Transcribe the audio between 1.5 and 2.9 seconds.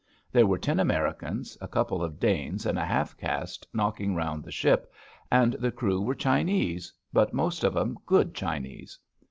a couple of Danes and a